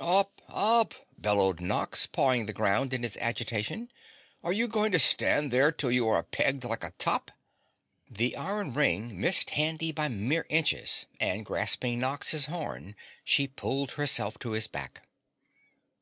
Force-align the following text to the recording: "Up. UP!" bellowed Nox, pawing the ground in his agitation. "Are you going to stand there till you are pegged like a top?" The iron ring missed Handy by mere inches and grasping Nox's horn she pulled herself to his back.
"Up. 0.00 0.40
UP!" 0.48 0.94
bellowed 1.18 1.60
Nox, 1.60 2.06
pawing 2.06 2.46
the 2.46 2.54
ground 2.54 2.94
in 2.94 3.02
his 3.02 3.18
agitation. 3.18 3.92
"Are 4.42 4.50
you 4.50 4.66
going 4.66 4.90
to 4.92 4.98
stand 4.98 5.50
there 5.52 5.70
till 5.70 5.90
you 5.92 6.08
are 6.08 6.22
pegged 6.22 6.64
like 6.64 6.82
a 6.82 6.92
top?" 6.92 7.30
The 8.10 8.34
iron 8.34 8.72
ring 8.72 9.20
missed 9.20 9.50
Handy 9.50 9.92
by 9.92 10.08
mere 10.08 10.46
inches 10.48 11.04
and 11.20 11.44
grasping 11.44 11.98
Nox's 11.98 12.46
horn 12.46 12.96
she 13.22 13.46
pulled 13.46 13.90
herself 13.90 14.38
to 14.38 14.52
his 14.52 14.66
back. 14.66 15.02